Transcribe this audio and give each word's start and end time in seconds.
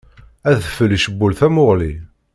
Adfel 0.51 0.91
icewwel 0.95 1.33
tamuɣli. 1.39 1.93